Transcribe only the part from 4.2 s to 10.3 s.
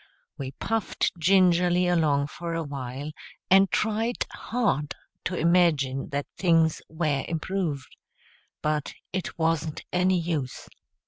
hard to imagine that things were improved. But it wasn't any